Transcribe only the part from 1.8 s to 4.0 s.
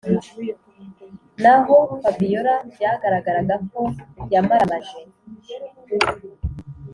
fabiora byagaragaraga ko